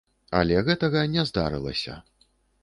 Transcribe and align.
Але 0.37 0.63
гэтага 0.69 1.03
не 1.17 1.27
здарылася. 1.33 1.99